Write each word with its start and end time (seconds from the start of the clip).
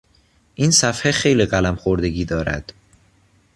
این 0.55 0.71
صفحه 0.71 1.11
خیلی 1.11 1.45
قلم 1.45 1.75
خوردگی 1.75 2.25
دارد. 2.25 2.73